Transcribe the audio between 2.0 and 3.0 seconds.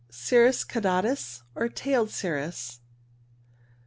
cirrus.